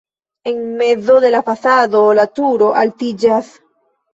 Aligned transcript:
En 0.51 0.55
mezo 0.79 1.17
de 1.25 1.31
la 1.35 1.43
fasado 1.49 2.03
la 2.21 2.27
turo 2.41 2.73
altiĝas. 2.85 3.53